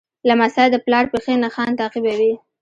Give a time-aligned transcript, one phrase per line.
[0.27, 2.33] لمسی د پلار پښې نښان تعقیبوي.